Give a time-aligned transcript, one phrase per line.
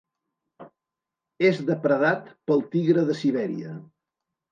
[1.49, 3.75] És depredat pel tigre de Sibèria.